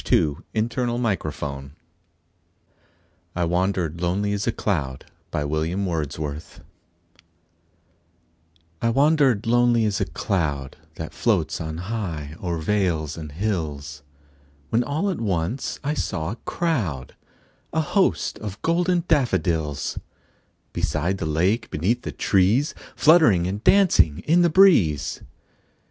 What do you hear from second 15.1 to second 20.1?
at once I saw a crowd, A host, of golden daffodils;